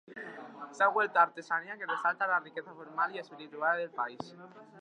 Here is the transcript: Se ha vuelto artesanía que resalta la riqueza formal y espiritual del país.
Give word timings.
Se 0.71 0.83
ha 0.83 0.87
vuelto 0.87 1.19
artesanía 1.19 1.77
que 1.77 1.85
resalta 1.85 2.25
la 2.25 2.39
riqueza 2.39 2.73
formal 2.73 3.13
y 3.15 3.19
espiritual 3.19 3.77
del 3.77 3.91
país. 3.91 4.33